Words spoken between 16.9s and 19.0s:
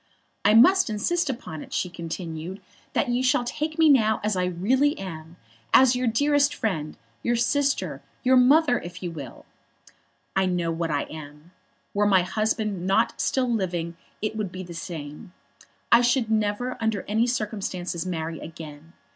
any circumstances marry again.